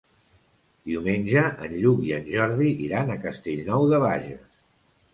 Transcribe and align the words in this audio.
Diumenge 0.91 1.43
en 1.67 1.77
Lluc 1.83 2.03
i 2.09 2.15
en 2.21 2.27
Jordi 2.33 2.73
iran 2.89 3.15
a 3.15 3.21
Castellnou 3.29 3.89
de 3.97 4.05
Bages. 4.09 4.63